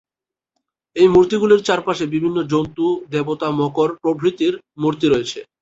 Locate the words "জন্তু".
2.51-2.85